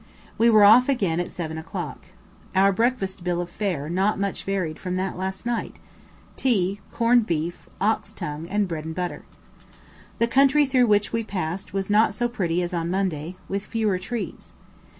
We 0.35 0.49
were 0.49 0.63
off 0.63 0.89
again 0.89 1.19
at 1.19 1.31
7 1.31 1.59
o'clock. 1.59 2.07
Our 2.55 2.71
breakfast 2.71 3.23
bill 3.23 3.39
of 3.39 3.51
fare 3.51 3.87
not 3.87 4.19
much 4.19 4.45
varied 4.45 4.79
from 4.79 4.95
that 4.95 5.13
of 5.13 5.19
last 5.19 5.45
night 5.45 5.75
tea, 6.35 6.79
corned 6.91 7.27
beef, 7.27 7.69
ox 7.79 8.11
tongue, 8.11 8.47
and 8.47 8.67
bread 8.67 8.83
and 8.85 8.95
butter. 8.95 9.25
The 10.17 10.25
country 10.25 10.65
through 10.65 10.87
which 10.87 11.13
we 11.13 11.23
passed 11.23 11.71
was 11.71 11.91
not 11.91 12.15
so 12.15 12.27
pretty 12.27 12.63
as 12.63 12.73
on 12.73 12.89
Monday, 12.89 13.35
with 13.47 13.63
fewer 13.63 13.99
trees. 13.99 14.55